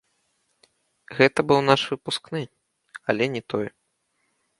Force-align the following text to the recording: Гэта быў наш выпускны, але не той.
Гэта 1.19 1.39
быў 1.51 1.59
наш 1.69 1.81
выпускны, 1.91 2.41
але 3.13 3.23
не 3.35 3.43
той. 3.55 3.67